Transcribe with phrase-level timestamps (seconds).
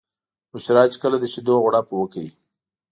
[0.51, 2.25] بشرا چې کله د شیدو غوړپ وکړ.